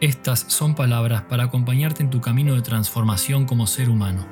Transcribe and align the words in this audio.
estas 0.00 0.46
son 0.48 0.74
palabras 0.74 1.22
para 1.22 1.44
acompañarte 1.44 2.02
en 2.02 2.08
tu 2.08 2.22
camino 2.22 2.54
de 2.54 2.62
transformación 2.62 3.44
como 3.44 3.66
ser 3.66 3.90
humano. 3.90 4.26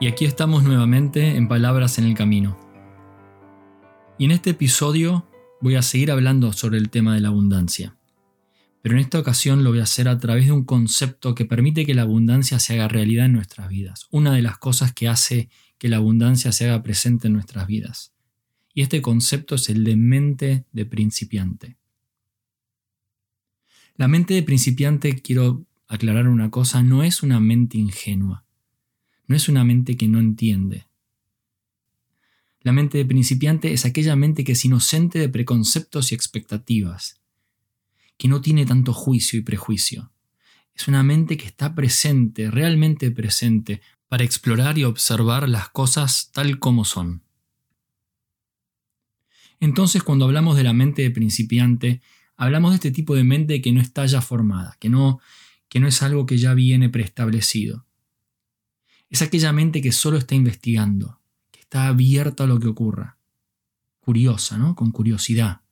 Y 0.00 0.08
aquí 0.08 0.24
estamos 0.24 0.64
nuevamente 0.64 1.36
en 1.36 1.46
Palabras 1.46 1.98
en 1.98 2.06
el 2.06 2.14
Camino. 2.14 2.56
Y 4.18 4.24
en 4.24 4.32
este 4.32 4.50
episodio 4.50 5.26
voy 5.60 5.76
a 5.76 5.82
seguir 5.82 6.10
hablando 6.10 6.52
sobre 6.52 6.78
el 6.78 6.90
tema 6.90 7.14
de 7.14 7.20
la 7.20 7.28
abundancia 7.28 7.94
pero 8.82 8.96
en 8.96 9.00
esta 9.00 9.20
ocasión 9.20 9.62
lo 9.62 9.70
voy 9.70 9.78
a 9.78 9.84
hacer 9.84 10.08
a 10.08 10.18
través 10.18 10.46
de 10.46 10.52
un 10.52 10.64
concepto 10.64 11.36
que 11.36 11.44
permite 11.44 11.86
que 11.86 11.94
la 11.94 12.02
abundancia 12.02 12.58
se 12.58 12.74
haga 12.74 12.88
realidad 12.88 13.26
en 13.26 13.32
nuestras 13.32 13.68
vidas. 13.68 14.08
Una 14.10 14.34
de 14.34 14.42
las 14.42 14.58
cosas 14.58 14.92
que 14.92 15.08
hace 15.08 15.48
que 15.78 15.88
la 15.88 15.98
abundancia 15.98 16.50
se 16.50 16.68
haga 16.68 16.82
presente 16.82 17.28
en 17.28 17.34
nuestras 17.34 17.68
vidas. 17.68 18.12
Y 18.74 18.82
este 18.82 19.00
concepto 19.00 19.54
es 19.54 19.68
el 19.68 19.84
de 19.84 19.96
mente 19.96 20.64
de 20.72 20.84
principiante. 20.84 21.76
La 23.96 24.08
mente 24.08 24.34
de 24.34 24.42
principiante, 24.42 25.20
quiero 25.20 25.64
aclarar 25.86 26.26
una 26.26 26.50
cosa, 26.50 26.82
no 26.82 27.04
es 27.04 27.22
una 27.22 27.38
mente 27.38 27.78
ingenua. 27.78 28.44
No 29.28 29.36
es 29.36 29.48
una 29.48 29.62
mente 29.62 29.96
que 29.96 30.08
no 30.08 30.18
entiende. 30.18 30.88
La 32.62 32.72
mente 32.72 32.98
de 32.98 33.04
principiante 33.04 33.72
es 33.72 33.84
aquella 33.84 34.16
mente 34.16 34.42
que 34.42 34.52
es 34.52 34.64
inocente 34.64 35.20
de 35.20 35.28
preconceptos 35.28 36.10
y 36.10 36.16
expectativas, 36.16 37.21
que 38.22 38.28
no 38.28 38.40
tiene 38.40 38.64
tanto 38.64 38.92
juicio 38.92 39.36
y 39.36 39.42
prejuicio. 39.42 40.12
Es 40.76 40.86
una 40.86 41.02
mente 41.02 41.36
que 41.36 41.46
está 41.46 41.74
presente, 41.74 42.52
realmente 42.52 43.10
presente, 43.10 43.82
para 44.06 44.22
explorar 44.22 44.78
y 44.78 44.84
observar 44.84 45.48
las 45.48 45.70
cosas 45.70 46.30
tal 46.32 46.60
como 46.60 46.84
son. 46.84 47.24
Entonces, 49.58 50.04
cuando 50.04 50.24
hablamos 50.24 50.56
de 50.56 50.62
la 50.62 50.72
mente 50.72 51.02
de 51.02 51.10
principiante, 51.10 52.00
hablamos 52.36 52.70
de 52.70 52.76
este 52.76 52.92
tipo 52.92 53.16
de 53.16 53.24
mente 53.24 53.60
que 53.60 53.72
no 53.72 53.80
está 53.80 54.06
ya 54.06 54.20
formada, 54.20 54.76
que 54.78 54.88
no, 54.88 55.18
que 55.68 55.80
no 55.80 55.88
es 55.88 56.00
algo 56.00 56.24
que 56.24 56.38
ya 56.38 56.54
viene 56.54 56.88
preestablecido. 56.88 57.86
Es 59.10 59.20
aquella 59.20 59.52
mente 59.52 59.82
que 59.82 59.90
solo 59.90 60.16
está 60.16 60.36
investigando, 60.36 61.18
que 61.50 61.58
está 61.58 61.88
abierta 61.88 62.44
a 62.44 62.46
lo 62.46 62.60
que 62.60 62.68
ocurra, 62.68 63.18
curiosa, 63.98 64.58
¿no? 64.58 64.76
Con 64.76 64.92
curiosidad, 64.92 65.62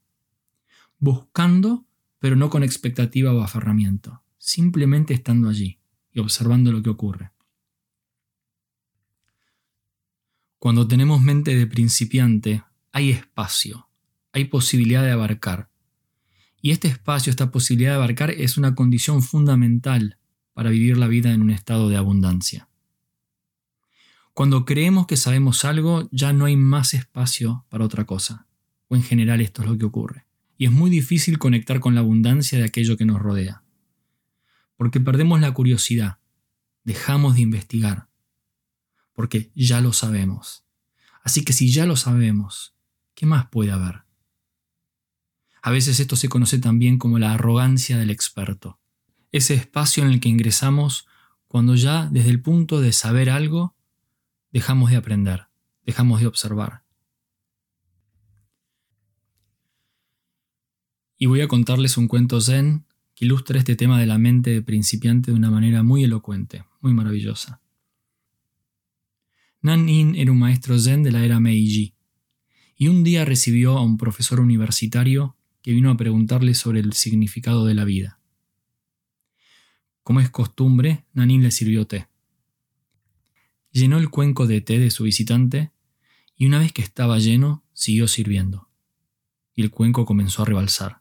buscando 0.98 1.86
pero 2.20 2.36
no 2.36 2.50
con 2.50 2.62
expectativa 2.62 3.32
o 3.32 3.40
aferramiento, 3.40 4.22
simplemente 4.38 5.14
estando 5.14 5.48
allí 5.48 5.80
y 6.12 6.20
observando 6.20 6.70
lo 6.70 6.82
que 6.82 6.90
ocurre. 6.90 7.32
Cuando 10.58 10.86
tenemos 10.86 11.22
mente 11.22 11.56
de 11.56 11.66
principiante, 11.66 12.62
hay 12.92 13.10
espacio, 13.10 13.88
hay 14.32 14.44
posibilidad 14.44 15.02
de 15.02 15.12
abarcar. 15.12 15.70
Y 16.60 16.72
este 16.72 16.88
espacio, 16.88 17.30
esta 17.30 17.50
posibilidad 17.50 17.92
de 17.92 17.96
abarcar 17.96 18.30
es 18.30 18.58
una 18.58 18.74
condición 18.74 19.22
fundamental 19.22 20.18
para 20.52 20.68
vivir 20.68 20.98
la 20.98 21.08
vida 21.08 21.32
en 21.32 21.40
un 21.40 21.50
estado 21.50 21.88
de 21.88 21.96
abundancia. 21.96 22.68
Cuando 24.34 24.66
creemos 24.66 25.06
que 25.06 25.16
sabemos 25.16 25.64
algo, 25.64 26.06
ya 26.12 26.34
no 26.34 26.44
hay 26.44 26.56
más 26.56 26.92
espacio 26.92 27.64
para 27.70 27.86
otra 27.86 28.04
cosa. 28.04 28.46
O 28.88 28.96
en 28.96 29.02
general 29.02 29.40
esto 29.40 29.62
es 29.62 29.68
lo 29.68 29.78
que 29.78 29.86
ocurre 29.86 30.29
y 30.60 30.66
es 30.66 30.72
muy 30.72 30.90
difícil 30.90 31.38
conectar 31.38 31.80
con 31.80 31.94
la 31.94 32.02
abundancia 32.02 32.58
de 32.58 32.64
aquello 32.64 32.98
que 32.98 33.06
nos 33.06 33.18
rodea. 33.18 33.62
Porque 34.76 35.00
perdemos 35.00 35.40
la 35.40 35.54
curiosidad, 35.54 36.18
dejamos 36.84 37.36
de 37.36 37.40
investigar, 37.40 38.10
porque 39.14 39.50
ya 39.54 39.80
lo 39.80 39.94
sabemos. 39.94 40.66
Así 41.22 41.44
que 41.46 41.54
si 41.54 41.72
ya 41.72 41.86
lo 41.86 41.96
sabemos, 41.96 42.74
¿qué 43.14 43.24
más 43.24 43.48
puede 43.48 43.70
haber? 43.70 44.02
A 45.62 45.70
veces 45.70 45.98
esto 45.98 46.14
se 46.14 46.28
conoce 46.28 46.58
también 46.58 46.98
como 46.98 47.18
la 47.18 47.32
arrogancia 47.32 47.96
del 47.96 48.10
experto, 48.10 48.78
ese 49.32 49.54
espacio 49.54 50.04
en 50.04 50.10
el 50.10 50.20
que 50.20 50.28
ingresamos 50.28 51.06
cuando 51.48 51.74
ya 51.74 52.06
desde 52.12 52.28
el 52.28 52.42
punto 52.42 52.82
de 52.82 52.92
saber 52.92 53.30
algo, 53.30 53.76
dejamos 54.52 54.90
de 54.90 54.96
aprender, 54.96 55.46
dejamos 55.86 56.20
de 56.20 56.26
observar, 56.26 56.82
y 61.22 61.26
voy 61.26 61.42
a 61.42 61.48
contarles 61.48 61.98
un 61.98 62.08
cuento 62.08 62.40
zen 62.40 62.86
que 63.14 63.26
ilustra 63.26 63.58
este 63.58 63.76
tema 63.76 64.00
de 64.00 64.06
la 64.06 64.16
mente 64.16 64.50
de 64.50 64.62
principiante 64.62 65.30
de 65.30 65.36
una 65.36 65.50
manera 65.50 65.82
muy 65.82 66.02
elocuente, 66.02 66.64
muy 66.80 66.94
maravillosa. 66.94 67.60
Nan-in 69.60 70.16
era 70.16 70.32
un 70.32 70.38
maestro 70.38 70.78
zen 70.78 71.02
de 71.02 71.12
la 71.12 71.22
era 71.22 71.38
Meiji, 71.38 71.94
y 72.74 72.88
un 72.88 73.04
día 73.04 73.26
recibió 73.26 73.76
a 73.76 73.82
un 73.82 73.98
profesor 73.98 74.40
universitario 74.40 75.36
que 75.60 75.72
vino 75.72 75.90
a 75.90 75.98
preguntarle 75.98 76.54
sobre 76.54 76.80
el 76.80 76.94
significado 76.94 77.66
de 77.66 77.74
la 77.74 77.84
vida. 77.84 78.18
Como 80.02 80.20
es 80.20 80.30
costumbre, 80.30 81.04
Nanin 81.12 81.42
le 81.42 81.50
sirvió 81.50 81.86
té. 81.86 82.08
Llenó 83.72 83.98
el 83.98 84.08
cuenco 84.08 84.46
de 84.46 84.62
té 84.62 84.78
de 84.78 84.90
su 84.90 85.04
visitante 85.04 85.70
y 86.34 86.46
una 86.46 86.60
vez 86.60 86.72
que 86.72 86.80
estaba 86.80 87.18
lleno, 87.18 87.62
siguió 87.74 88.08
sirviendo. 88.08 88.70
Y 89.54 89.60
el 89.60 89.70
cuenco 89.70 90.06
comenzó 90.06 90.40
a 90.40 90.46
rebalsar. 90.46 90.99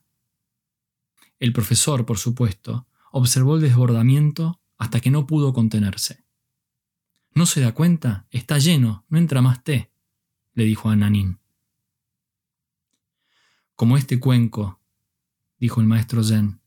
El 1.39 1.53
profesor, 1.53 2.05
por 2.05 2.17
supuesto, 2.17 2.87
observó 3.11 3.55
el 3.55 3.61
desbordamiento 3.61 4.61
hasta 4.77 4.99
que 4.99 5.09
no 5.09 5.25
pudo 5.25 5.53
contenerse. 5.53 6.23
¿No 7.33 7.45
se 7.45 7.61
da 7.61 7.73
cuenta? 7.73 8.27
Está 8.31 8.57
lleno, 8.57 9.05
no 9.09 9.17
entra 9.17 9.41
más 9.41 9.63
té, 9.63 9.91
le 10.53 10.65
dijo 10.65 10.89
a 10.89 10.95
Nanín. 10.95 11.39
Como 13.75 13.95
este 13.95 14.19
cuenco, 14.19 14.81
dijo 15.57 15.79
el 15.79 15.87
maestro 15.87 16.23
Zen, 16.23 16.59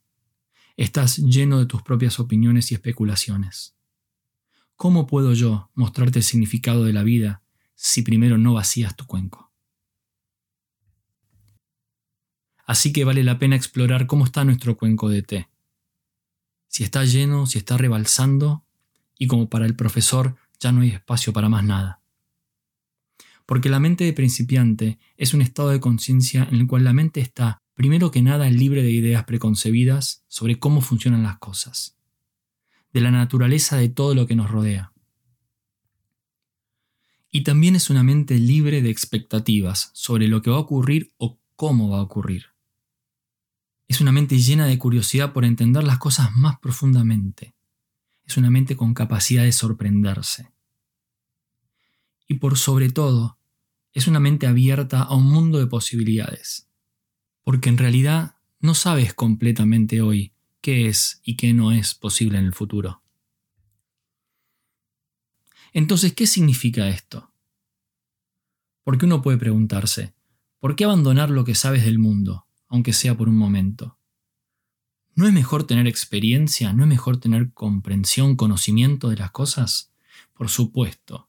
estás 0.77 1.19
lleno 1.19 1.59
de 1.59 1.67
tus 1.67 1.83
propias 1.83 2.19
opiniones 2.19 2.73
y 2.73 2.75
especulaciones. 2.75 3.77
¿Cómo 4.77 5.07
puedo 5.07 5.35
yo 5.35 5.71
mostrarte 5.75 6.21
el 6.21 6.25
significado 6.25 6.85
de 6.85 6.95
la 6.95 7.03
vida 7.03 7.43
si 7.75 8.03
primero 8.03 8.39
no 8.39 8.55
vacías 8.55 8.97
tu 8.97 9.07
cuenco? 9.07 9.52
Así 12.73 12.91
que 12.91 13.05
vale 13.05 13.23
la 13.23 13.39
pena 13.39 13.55
explorar 13.55 14.07
cómo 14.07 14.25
está 14.25 14.47
nuestro 14.47 14.79
cuenco 14.79 15.11
de 15.11 15.21
té. 15.21 15.49
Si 16.69 16.85
está 16.85 17.05
lleno, 17.05 17.45
si 17.45 17.59
está 17.59 17.77
rebalsando, 17.77 18.65
y 19.19 19.27
como 19.27 19.51
para 19.51 19.67
el 19.67 19.77
profesor 19.77 20.37
ya 20.59 20.73
no 20.73 20.81
hay 20.81 20.89
espacio 20.89 21.35
para 21.35 21.51
más 21.51 21.65
nada. 21.65 22.01
Porque 23.45 23.69
la 23.69 23.79
mente 23.79 24.05
de 24.05 24.15
principiante 24.15 24.99
es 25.19 25.35
un 25.35 25.43
estado 25.43 25.69
de 25.69 25.81
conciencia 25.81 26.49
en 26.51 26.61
el 26.61 26.67
cual 26.67 26.85
la 26.85 26.95
mente 26.95 27.21
está, 27.21 27.61
primero 27.75 28.11
que 28.11 28.23
nada, 28.23 28.49
libre 28.49 28.83
de 28.83 28.91
ideas 28.91 29.25
preconcebidas 29.25 30.25
sobre 30.29 30.59
cómo 30.59 30.81
funcionan 30.81 31.25
las 31.25 31.37
cosas, 31.37 31.99
de 32.95 33.03
la 33.03 33.11
naturaleza 33.11 33.77
de 33.77 33.91
todo 33.91 34.15
lo 34.15 34.27
que 34.27 34.35
nos 34.35 34.51
rodea. 34.51 34.95
Y 37.31 37.43
también 37.43 37.77
es 37.77 37.91
una 37.91 38.03
mente 38.03 38.39
libre 38.39 38.81
de 38.81 38.89
expectativas 38.89 39.91
sobre 39.93 40.27
lo 40.27 40.41
que 40.41 40.49
va 40.49 40.57
a 40.57 40.61
ocurrir 40.61 41.13
o 41.19 41.39
cómo 41.55 41.91
va 41.91 41.99
a 41.99 42.03
ocurrir. 42.03 42.52
Es 43.93 44.01
una 44.01 44.11
mente 44.11 44.39
llena 44.39 44.65
de 44.65 44.79
curiosidad 44.79 45.35
por 45.35 45.45
entender 45.45 45.85
las 45.85 45.99
cosas 45.99 46.35
más 46.35 46.59
profundamente. 46.61 47.55
Es 48.25 48.39
una 48.39 48.49
mente 48.49 48.75
con 48.75 48.95
capacidad 48.95 49.43
de 49.43 49.53
sorprenderse. 49.53 50.51
Y 52.27 52.37
por 52.37 52.57
sobre 52.57 52.89
todo, 52.89 53.37
es 53.93 54.07
una 54.07 54.19
mente 54.19 54.47
abierta 54.47 55.03
a 55.03 55.15
un 55.15 55.27
mundo 55.27 55.59
de 55.59 55.67
posibilidades. 55.67 56.71
Porque 57.45 57.69
en 57.69 57.77
realidad 57.77 58.37
no 58.61 58.75
sabes 58.75 59.13
completamente 59.13 60.01
hoy 60.01 60.33
qué 60.63 60.89
es 60.89 61.21
y 61.23 61.37
qué 61.37 61.53
no 61.53 61.71
es 61.71 61.95
posible 61.95 62.39
en 62.39 62.47
el 62.47 62.55
futuro. 62.55 63.03
Entonces, 65.75 66.15
¿qué 66.15 66.27
significa 66.27 66.89
esto? 66.89 67.31
Porque 68.85 69.05
uno 69.05 69.21
puede 69.21 69.37
preguntarse, 69.37 70.15
¿por 70.61 70.77
qué 70.77 70.85
abandonar 70.85 71.29
lo 71.29 71.45
que 71.45 71.55
sabes 71.55 71.85
del 71.85 71.99
mundo? 71.99 72.47
Aunque 72.73 72.95
sea 72.95 73.15
por 73.15 73.29
un 73.29 73.37
momento. 73.37 73.99
¿No 75.15 75.27
es 75.27 75.33
mejor 75.35 75.67
tener 75.67 75.87
experiencia? 75.87 76.73
¿No 76.73 76.85
es 76.85 76.89
mejor 76.89 77.19
tener 77.19 77.53
comprensión, 77.53 78.35
conocimiento 78.35 79.11
de 79.11 79.17
las 79.17 79.31
cosas? 79.31 79.93
Por 80.33 80.49
supuesto. 80.49 81.29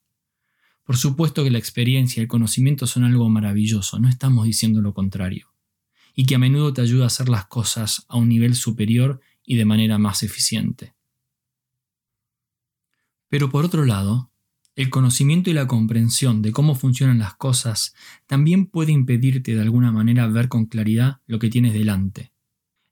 Por 0.85 0.95
supuesto 0.95 1.43
que 1.43 1.51
la 1.51 1.57
experiencia 1.57 2.21
y 2.21 2.23
el 2.23 2.29
conocimiento 2.29 2.87
son 2.87 3.03
algo 3.03 3.27
maravilloso, 3.27 3.99
no 3.99 4.07
estamos 4.07 4.45
diciendo 4.45 4.81
lo 4.81 4.93
contrario, 4.93 5.53
y 6.15 6.25
que 6.25 6.35
a 6.35 6.39
menudo 6.39 6.71
te 6.71 6.81
ayuda 6.81 7.03
a 7.03 7.07
hacer 7.07 7.27
las 7.27 7.45
cosas 7.47 8.05
a 8.07 8.15
un 8.15 8.29
nivel 8.29 8.55
superior 8.55 9.19
y 9.45 9.57
de 9.57 9.65
manera 9.65 9.97
más 9.97 10.23
eficiente. 10.23 10.95
Pero 13.27 13.49
por 13.49 13.65
otro 13.65 13.83
lado, 13.83 14.31
el 14.75 14.89
conocimiento 14.89 15.49
y 15.49 15.53
la 15.53 15.67
comprensión 15.67 16.41
de 16.41 16.51
cómo 16.51 16.75
funcionan 16.75 17.19
las 17.19 17.35
cosas 17.35 17.93
también 18.25 18.65
puede 18.65 18.91
impedirte 18.91 19.55
de 19.55 19.61
alguna 19.61 19.91
manera 19.91 20.27
ver 20.27 20.47
con 20.47 20.65
claridad 20.65 21.21
lo 21.27 21.39
que 21.39 21.49
tienes 21.49 21.73
delante, 21.73 22.31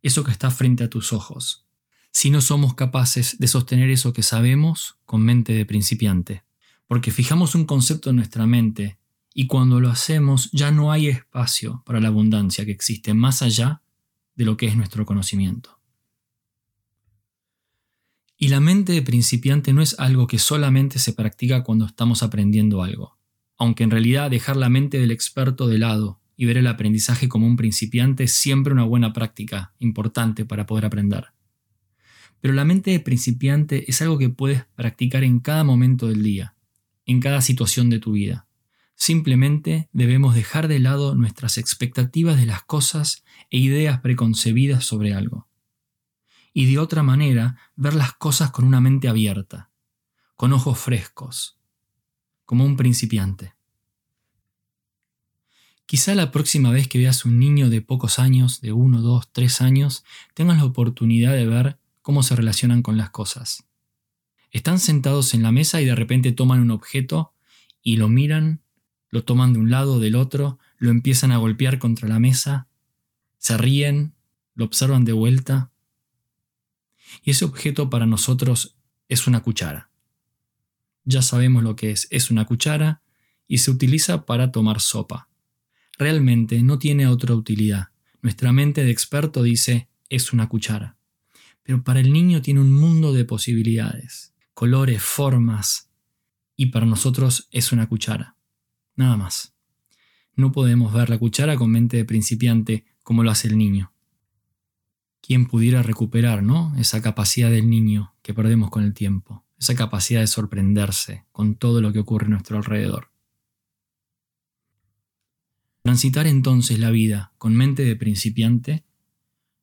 eso 0.01 0.23
que 0.23 0.31
está 0.31 0.51
frente 0.51 0.83
a 0.83 0.89
tus 0.89 1.11
ojos, 1.13 1.65
si 2.11 2.29
no 2.29 2.41
somos 2.41 2.75
capaces 2.75 3.37
de 3.39 3.47
sostener 3.47 3.89
eso 3.89 4.13
que 4.13 4.23
sabemos 4.23 4.97
con 5.05 5.23
mente 5.23 5.53
de 5.53 5.65
principiante 5.65 6.43
porque 6.91 7.11
fijamos 7.11 7.55
un 7.55 7.63
concepto 7.63 8.09
en 8.09 8.17
nuestra 8.17 8.45
mente 8.45 8.99
y 9.33 9.47
cuando 9.47 9.79
lo 9.79 9.89
hacemos 9.89 10.51
ya 10.51 10.71
no 10.71 10.91
hay 10.91 11.07
espacio 11.07 11.83
para 11.85 12.01
la 12.01 12.09
abundancia 12.09 12.65
que 12.65 12.71
existe 12.73 13.13
más 13.13 13.41
allá 13.41 13.81
de 14.35 14.43
lo 14.43 14.57
que 14.57 14.65
es 14.65 14.75
nuestro 14.75 15.05
conocimiento. 15.05 15.79
Y 18.43 18.47
la 18.47 18.59
mente 18.59 18.93
de 18.93 19.03
principiante 19.03 19.71
no 19.71 19.83
es 19.83 19.99
algo 19.99 20.25
que 20.25 20.39
solamente 20.39 20.97
se 20.97 21.13
practica 21.13 21.63
cuando 21.63 21.85
estamos 21.85 22.23
aprendiendo 22.23 22.81
algo, 22.81 23.19
aunque 23.55 23.83
en 23.83 23.91
realidad 23.91 24.31
dejar 24.31 24.57
la 24.57 24.67
mente 24.67 24.97
del 24.97 25.11
experto 25.11 25.67
de 25.67 25.77
lado 25.77 26.21
y 26.35 26.45
ver 26.45 26.57
el 26.57 26.65
aprendizaje 26.65 27.29
como 27.29 27.45
un 27.45 27.55
principiante 27.55 28.23
es 28.23 28.33
siempre 28.33 28.73
una 28.73 28.83
buena 28.83 29.13
práctica, 29.13 29.75
importante 29.77 30.43
para 30.43 30.65
poder 30.65 30.85
aprender. 30.85 31.27
Pero 32.39 32.55
la 32.55 32.65
mente 32.65 32.89
de 32.89 32.99
principiante 32.99 33.85
es 33.87 34.01
algo 34.01 34.17
que 34.17 34.29
puedes 34.29 34.65
practicar 34.73 35.23
en 35.23 35.39
cada 35.39 35.63
momento 35.63 36.07
del 36.07 36.23
día, 36.23 36.55
en 37.05 37.19
cada 37.19 37.41
situación 37.41 37.91
de 37.91 37.99
tu 37.99 38.13
vida. 38.13 38.47
Simplemente 38.95 39.87
debemos 39.93 40.33
dejar 40.33 40.67
de 40.67 40.79
lado 40.79 41.13
nuestras 41.13 41.59
expectativas 41.59 42.39
de 42.39 42.47
las 42.47 42.63
cosas 42.63 43.23
e 43.51 43.59
ideas 43.59 43.99
preconcebidas 43.99 44.83
sobre 44.83 45.13
algo. 45.13 45.50
Y 46.53 46.71
de 46.71 46.79
otra 46.79 47.03
manera, 47.03 47.57
ver 47.75 47.93
las 47.93 48.13
cosas 48.13 48.51
con 48.51 48.65
una 48.65 48.81
mente 48.81 49.07
abierta, 49.07 49.69
con 50.35 50.53
ojos 50.53 50.77
frescos, 50.77 51.57
como 52.45 52.65
un 52.65 52.75
principiante. 52.75 53.53
Quizá 55.85 56.15
la 56.15 56.31
próxima 56.31 56.71
vez 56.71 56.87
que 56.87 56.99
veas 56.99 57.25
un 57.25 57.37
niño 57.37 57.69
de 57.69 57.81
pocos 57.81 58.17
años, 58.17 58.61
de 58.61 58.71
uno, 58.71 59.01
dos, 59.01 59.29
tres 59.31 59.61
años, 59.61 60.05
tengas 60.33 60.57
la 60.57 60.65
oportunidad 60.65 61.33
de 61.33 61.45
ver 61.45 61.79
cómo 62.01 62.23
se 62.23 62.35
relacionan 62.35 62.81
con 62.81 62.97
las 62.97 63.09
cosas. 63.09 63.65
Están 64.51 64.79
sentados 64.79 65.33
en 65.33 65.43
la 65.43 65.51
mesa 65.51 65.81
y 65.81 65.85
de 65.85 65.95
repente 65.95 66.31
toman 66.31 66.61
un 66.61 66.71
objeto 66.71 67.33
y 67.81 67.97
lo 67.97 68.09
miran, 68.09 68.61
lo 69.09 69.23
toman 69.23 69.53
de 69.53 69.59
un 69.59 69.69
lado 69.69 69.99
del 69.99 70.15
otro, 70.15 70.59
lo 70.77 70.91
empiezan 70.91 71.31
a 71.31 71.37
golpear 71.37 71.79
contra 71.79 72.07
la 72.07 72.19
mesa, 72.19 72.67
se 73.37 73.57
ríen, 73.57 74.13
lo 74.55 74.65
observan 74.65 75.03
de 75.03 75.13
vuelta. 75.13 75.71
Y 77.23 77.31
ese 77.31 77.45
objeto 77.45 77.89
para 77.89 78.05
nosotros 78.05 78.77
es 79.07 79.27
una 79.27 79.41
cuchara. 79.41 79.89
Ya 81.03 81.21
sabemos 81.21 81.63
lo 81.63 81.75
que 81.75 81.91
es, 81.91 82.07
es 82.11 82.31
una 82.31 82.45
cuchara 82.45 83.01
y 83.47 83.59
se 83.59 83.71
utiliza 83.71 84.25
para 84.25 84.51
tomar 84.51 84.79
sopa. 84.79 85.29
Realmente 85.97 86.61
no 86.63 86.79
tiene 86.79 87.07
otra 87.07 87.35
utilidad. 87.35 87.89
Nuestra 88.21 88.51
mente 88.51 88.83
de 88.83 88.91
experto 88.91 89.43
dice 89.43 89.89
es 90.09 90.33
una 90.33 90.47
cuchara. 90.47 90.97
Pero 91.63 91.83
para 91.83 91.99
el 91.99 92.11
niño 92.13 92.41
tiene 92.41 92.59
un 92.59 92.71
mundo 92.71 93.13
de 93.13 93.25
posibilidades 93.25 94.31
colores, 94.61 95.01
formas, 95.01 95.89
y 96.55 96.67
para 96.67 96.85
nosotros 96.85 97.47
es 97.49 97.71
una 97.71 97.89
cuchara. 97.89 98.35
Nada 98.95 99.17
más. 99.17 99.55
No 100.35 100.51
podemos 100.51 100.93
ver 100.93 101.09
la 101.09 101.17
cuchara 101.17 101.55
con 101.55 101.71
mente 101.71 101.97
de 101.97 102.05
principiante 102.05 102.85
como 103.01 103.23
lo 103.23 103.31
hace 103.31 103.47
el 103.47 103.57
niño. 103.57 103.90
¿Quién 105.21 105.45
pudiera 105.45 105.83
recuperar, 105.83 106.43
no? 106.43 106.73
Esa 106.77 107.01
capacidad 107.01 107.49
del 107.49 107.69
niño 107.69 108.13
que 108.21 108.33
perdemos 108.33 108.69
con 108.69 108.83
el 108.83 108.93
tiempo, 108.93 109.45
esa 109.59 109.75
capacidad 109.75 110.21
de 110.21 110.27
sorprenderse 110.27 111.25
con 111.31 111.55
todo 111.55 111.81
lo 111.81 111.93
que 111.93 111.99
ocurre 111.99 112.25
a 112.25 112.29
nuestro 112.29 112.57
alrededor. 112.57 113.11
Transitar 115.83 116.27
entonces 116.27 116.79
la 116.79 116.91
vida 116.91 117.33
con 117.37 117.55
mente 117.55 117.83
de 117.83 117.95
principiante 117.95 118.83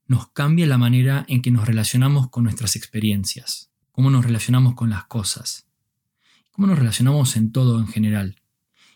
nos 0.07 0.29
cambia 0.29 0.67
la 0.67 0.79
manera 0.79 1.25
en 1.29 1.43
que 1.43 1.51
nos 1.51 1.67
relacionamos 1.67 2.31
con 2.31 2.45
nuestras 2.45 2.77
experiencias 2.77 3.69
cómo 3.99 4.13
nos 4.13 4.25
relacionamos 4.25 4.77
con 4.77 4.91
las 4.91 5.07
cosas, 5.07 5.67
cómo 6.53 6.69
nos 6.69 6.79
relacionamos 6.79 7.35
en 7.35 7.51
todo 7.51 7.81
en 7.81 7.89
general, 7.89 8.41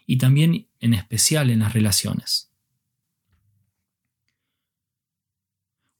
y 0.07 0.19
también 0.19 0.69
en 0.79 0.95
especial 0.95 1.51
en 1.51 1.59
las 1.59 1.73
relaciones. 1.73 2.52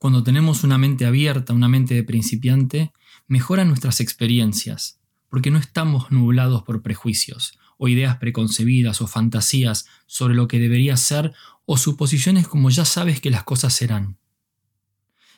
Cuando 0.03 0.25
tenemos 0.25 0.65
una 0.65 0.79
mente 0.79 1.07
abierta, 1.07 1.53
una 1.53 1.69
mente 1.69 1.95
de 1.95 2.03
principiante, 2.03 2.93
mejoran 3.29 3.69
nuestras 3.69 4.01
experiencias, 4.01 4.99
porque 5.29 5.53
no 5.53 5.59
estamos 5.59 6.11
nublados 6.11 6.65
por 6.65 6.83
prejuicios, 6.83 7.57
o 7.79 7.87
ideas 7.87 8.17
preconcebidas, 8.17 9.01
o 9.01 9.07
fantasías 9.07 9.87
sobre 10.07 10.35
lo 10.35 10.49
que 10.49 10.59
debería 10.59 10.97
ser, 10.97 11.33
o 11.67 11.77
suposiciones 11.77 12.49
como 12.49 12.69
ya 12.69 12.85
sabes 12.85 13.21
que 13.21 13.31
las 13.31 13.45
cosas 13.45 13.75
serán. 13.75 14.19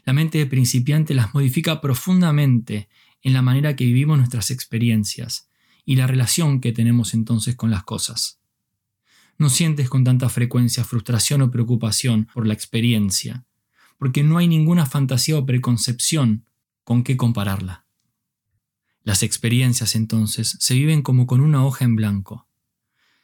La 0.07 0.15
mente 0.15 0.39
de 0.39 0.47
principiante 0.47 1.13
las 1.13 1.35
modifica 1.35 1.83
profundamente 1.83 2.89
en 3.21 3.35
la 3.35 3.43
manera 3.43 3.77
que 3.77 3.85
vivimos 3.85 4.17
nuestras 4.17 4.51
experiencias 4.51 5.51
y 5.85 5.97
la 5.97 6.07
relación 6.07 6.63
que 6.63 6.73
tenemos 6.73 7.13
entonces 7.13 7.55
con 7.55 7.71
las 7.71 7.85
cosas. 7.85 8.41
No 9.37 9.51
sientes 9.51 9.91
con 9.91 10.05
tanta 10.05 10.31
frecuencia 10.31 10.85
frustración 10.85 11.43
o 11.43 11.51
preocupación 11.51 12.29
por 12.33 12.47
la 12.47 12.55
experiencia, 12.55 13.45
porque 14.05 14.23
no 14.23 14.37
hay 14.37 14.49
ninguna 14.49 14.85
fantasía 14.85 15.39
o 15.39 15.47
preconcepción 15.47 16.45
con 16.85 17.05
qué 17.05 17.17
compararla. 17.17 17.87
Las 19.03 19.23
experiencias 19.23 19.95
entonces 19.95 20.59
se 20.61 20.75
viven 20.75 21.01
como 21.01 21.27
con 21.27 21.41
una 21.41 21.65
hoja 21.65 21.87
en 21.87 21.97
blanco, 21.97 22.47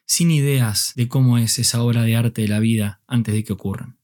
sin 0.06 0.30
ideas 0.30 0.94
de 0.96 1.06
cómo 1.06 1.36
es 1.36 1.58
esa 1.58 1.82
obra 1.82 2.00
de 2.04 2.16
arte 2.16 2.40
de 2.40 2.48
la 2.48 2.60
vida 2.60 3.02
antes 3.06 3.34
de 3.34 3.44
que 3.44 3.52
ocurran. 3.52 3.98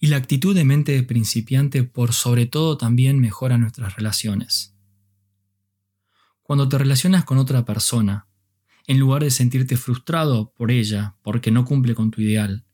Y 0.00 0.08
la 0.08 0.16
actitud 0.16 0.56
de 0.56 0.64
mente 0.64 0.90
de 0.90 1.04
principiante 1.04 1.84
por 1.84 2.12
sobre 2.12 2.46
todo 2.46 2.76
también 2.76 3.20
mejora 3.20 3.58
nuestras 3.58 3.94
relaciones. 3.94 4.74
Cuando 6.42 6.68
te 6.68 6.78
relacionas 6.78 7.24
con 7.24 7.38
otra 7.38 7.64
persona, 7.64 8.26
en 8.88 8.98
lugar 8.98 9.22
de 9.22 9.30
sentirte 9.30 9.76
frustrado 9.76 10.52
por 10.56 10.72
ella 10.72 11.14
porque 11.22 11.52
no 11.52 11.64
cumple 11.64 11.94
con 11.94 12.10
tu 12.10 12.22
ideal, 12.22 12.65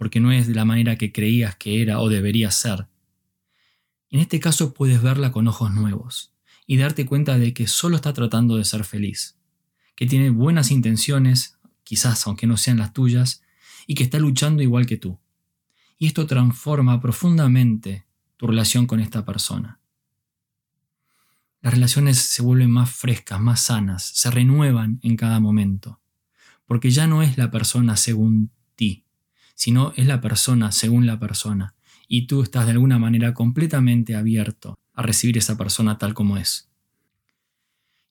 porque 0.00 0.18
no 0.18 0.32
es 0.32 0.46
de 0.46 0.54
la 0.54 0.64
manera 0.64 0.96
que 0.96 1.12
creías 1.12 1.56
que 1.56 1.82
era 1.82 2.00
o 2.00 2.08
debería 2.08 2.50
ser, 2.50 2.86
en 4.08 4.20
este 4.20 4.40
caso 4.40 4.72
puedes 4.72 5.02
verla 5.02 5.30
con 5.30 5.46
ojos 5.46 5.70
nuevos 5.72 6.32
y 6.66 6.78
darte 6.78 7.04
cuenta 7.04 7.36
de 7.36 7.52
que 7.52 7.66
solo 7.66 7.96
está 7.96 8.14
tratando 8.14 8.56
de 8.56 8.64
ser 8.64 8.84
feliz, 8.84 9.36
que 9.94 10.06
tiene 10.06 10.30
buenas 10.30 10.70
intenciones, 10.70 11.58
quizás 11.84 12.26
aunque 12.26 12.46
no 12.46 12.56
sean 12.56 12.78
las 12.78 12.94
tuyas, 12.94 13.42
y 13.86 13.94
que 13.94 14.02
está 14.02 14.18
luchando 14.18 14.62
igual 14.62 14.86
que 14.86 14.96
tú. 14.96 15.20
Y 15.98 16.06
esto 16.06 16.26
transforma 16.26 16.98
profundamente 16.98 18.06
tu 18.38 18.46
relación 18.46 18.86
con 18.86 19.00
esta 19.00 19.26
persona. 19.26 19.80
Las 21.60 21.74
relaciones 21.74 22.16
se 22.16 22.40
vuelven 22.40 22.70
más 22.70 22.90
frescas, 22.90 23.38
más 23.38 23.60
sanas, 23.60 24.02
se 24.02 24.30
renuevan 24.30 24.98
en 25.02 25.18
cada 25.18 25.40
momento, 25.40 26.00
porque 26.64 26.90
ya 26.90 27.06
no 27.06 27.22
es 27.22 27.36
la 27.36 27.50
persona 27.50 27.98
según 27.98 28.50
ti, 28.76 29.04
sino 29.60 29.92
es 29.94 30.06
la 30.06 30.22
persona 30.22 30.72
según 30.72 31.04
la 31.04 31.20
persona, 31.20 31.74
y 32.08 32.26
tú 32.26 32.42
estás 32.42 32.64
de 32.64 32.72
alguna 32.72 32.98
manera 32.98 33.34
completamente 33.34 34.16
abierto 34.16 34.78
a 34.94 35.02
recibir 35.02 35.36
esa 35.36 35.58
persona 35.58 35.98
tal 35.98 36.14
como 36.14 36.38
es. 36.38 36.70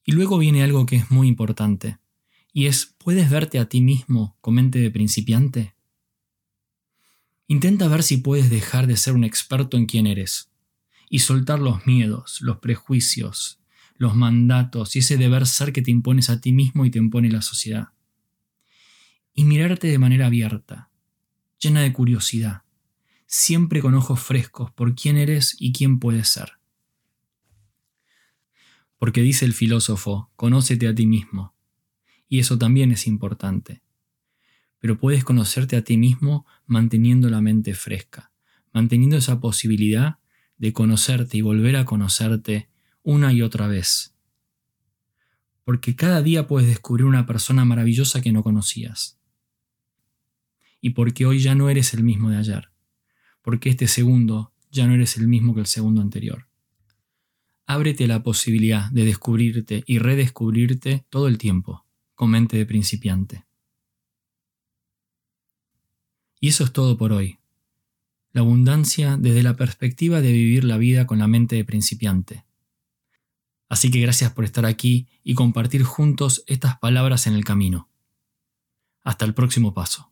Y 0.06 0.12
luego 0.12 0.38
viene 0.38 0.62
algo 0.62 0.86
que 0.86 0.98
es 0.98 1.10
muy 1.10 1.27
importante, 1.27 1.98
y 2.53 2.68
es, 2.68 2.94
¿puedes 3.00 3.32
verte 3.32 3.58
a 3.58 3.68
ti 3.68 3.82
mismo 3.82 4.38
con 4.41 4.53
mente 4.53 4.77
de 4.77 4.91
principiante? 4.91 5.74
Intenta 7.48 7.88
ver 7.88 8.03
si 8.03 8.18
puedes 8.18 8.51
dejar 8.51 8.86
de 8.86 8.96
ser 8.96 9.15
un 9.15 9.24
experto 9.24 9.75
en 9.75 9.88
quién 9.88 10.06
eres 10.06 10.51
y 11.10 11.18
soltar 11.18 11.58
los 11.58 11.88
miedos, 11.88 12.41
los 12.41 12.60
prejuicios, 12.60 13.60
los 13.96 14.15
mandatos 14.15 14.96
y 14.96 15.00
ese 15.00 15.18
deber 15.18 15.48
ser 15.48 15.74
que 15.74 15.82
te 15.82 15.89
impones 15.89 16.29
a 16.29 16.41
ti 16.41 16.51
mismo 16.51 16.86
y 16.86 16.91
te 16.91 17.00
impone 17.00 17.32
la 17.32 17.41
sociedad. 17.41 17.88
Y 19.34 19.46
mirarte 19.46 19.88
de 19.88 19.98
manera 19.98 20.27
abierta, 20.27 20.88
llena 21.60 21.82
de 21.82 21.94
curiosidad, 21.94 22.63
siempre 23.25 23.82
con 23.82 23.94
ojos 23.94 24.20
frescos 24.20 24.72
por 24.72 24.96
quién 24.96 25.18
eres 25.18 25.56
y 25.60 25.74
quién 25.74 26.00
puedes 26.00 26.30
ser. 26.30 26.54
Porque 28.98 29.22
dice 29.22 29.46
el 29.46 29.54
filósofo, 29.54 30.32
conócete 30.36 30.88
a 30.88 30.96
ti 30.96 31.06
mismo. 31.06 31.54
Y 32.28 32.39
eso 32.39 32.58
también 32.58 32.92
es 32.92 33.08
importante 33.08 33.82
pero 34.80 34.98
puedes 34.98 35.24
conocerte 35.24 35.75
a 35.75 35.84
ti 35.84 35.98
mismo 35.98 36.46
manteniendo 36.66 37.30
la 37.30 37.42
mente 37.42 37.75
fresca, 37.75 38.32
manteniendo 38.74 39.18
esa 39.18 39.39
posibilidad 39.39 40.18
de 40.58 40.74
conocerte 40.74 41.38
y 41.38 41.42
volver 41.42 41.75
a 41.75 41.86
conocerte 41.86 42.70
una 43.04 43.32
y 43.32 43.42
otra 43.42 43.68
vez. 43.68 44.16
porque 45.66 45.96
cada 45.96 46.24
día 46.24 46.48
puedes 46.48 46.68
descubrir 46.68 47.06
una 47.06 47.28
persona 47.28 47.63
maravillosa 47.63 48.22
que 48.22 48.32
no 48.32 48.42
conocías. 48.42 49.19
Y 50.81 50.91
porque 50.91 51.25
hoy 51.25 51.39
ya 51.39 51.55
no 51.55 51.69
eres 51.69 51.93
el 51.93 52.03
mismo 52.03 52.29
de 52.29 52.38
ayer, 52.38 52.69
porque 53.41 53.69
este 53.69 53.88
segundo 53.88 54.53
ya 54.71 54.88
no 54.88 54.93
eres 54.93 55.17
el 55.17 55.27
mismo 55.27 55.53
que 55.53 55.62
el 55.62 55.65
segundo 55.65 56.01
anterior. 56.01 56.48
Ábrete 57.65 58.07
la 58.07 58.24
posibilidad 58.24 58.89
de 58.91 59.05
descubrirte 59.05 59.83
y 59.86 60.00
redescubrirte 60.00 61.05
todo 61.09 61.27
el 61.27 61.38
tiempo, 61.38 61.86
con 62.15 62.31
mente 62.31 62.57
de 62.57 62.65
principiante. 62.65 63.45
Y 66.39 66.48
eso 66.48 66.63
es 66.63 66.71
todo 66.71 66.98
por 66.98 67.12
hoy. 67.12 67.39
La 68.31 68.41
abundancia 68.41 69.17
desde 69.17 69.43
la 69.43 69.55
perspectiva 69.55 70.21
de 70.21 70.31
vivir 70.31 70.63
la 70.63 70.77
vida 70.77 71.05
con 71.05 71.19
la 71.19 71.27
mente 71.27 71.55
de 71.55 71.65
principiante. 71.65 72.45
Así 73.67 73.91
que 73.91 74.00
gracias 74.00 74.31
por 74.33 74.45
estar 74.45 74.65
aquí 74.65 75.07
y 75.24 75.36
compartir 75.36 75.83
juntos 75.83 76.43
estas 76.48 76.79
palabras 76.79 77.27
en 77.27 77.33
el 77.33 77.43
camino. 77.43 77.89
Hasta 79.03 79.25
el 79.25 79.33
próximo 79.33 79.74
paso. 79.74 80.09